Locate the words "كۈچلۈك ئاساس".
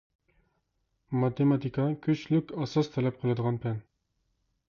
2.07-2.91